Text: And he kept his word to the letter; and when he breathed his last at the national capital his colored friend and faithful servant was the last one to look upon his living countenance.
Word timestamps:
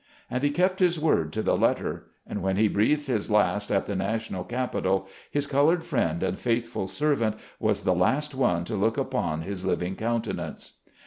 And 0.31 0.41
he 0.41 0.49
kept 0.49 0.79
his 0.79 0.99
word 0.99 1.31
to 1.33 1.43
the 1.43 1.55
letter; 1.55 2.05
and 2.25 2.41
when 2.41 2.57
he 2.57 2.67
breathed 2.67 3.05
his 3.05 3.29
last 3.29 3.69
at 3.71 3.85
the 3.85 3.95
national 3.95 4.43
capital 4.43 5.07
his 5.29 5.45
colored 5.45 5.83
friend 5.83 6.23
and 6.23 6.39
faithful 6.39 6.87
servant 6.87 7.35
was 7.59 7.83
the 7.83 7.93
last 7.93 8.33
one 8.33 8.65
to 8.65 8.75
look 8.75 8.97
upon 8.97 9.43
his 9.43 9.63
living 9.63 9.95
countenance. 9.95 10.79